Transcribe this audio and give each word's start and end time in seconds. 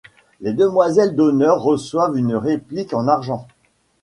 Les 0.39 0.53
demoiselles 0.53 1.15
d'honneur 1.15 1.61
reçoivent 1.61 2.17
une 2.17 2.33
réplique 2.33 2.93
en 2.95 3.07
argent. 3.07 3.45